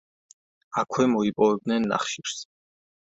[0.81, 2.41] აქვე მოიპოვებდნენ ნახშირს.